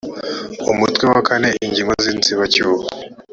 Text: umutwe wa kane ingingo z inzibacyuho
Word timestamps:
umutwe 0.71 1.03
wa 1.13 1.21
kane 1.27 1.49
ingingo 1.65 1.93
z 2.03 2.05
inzibacyuho 2.13 2.85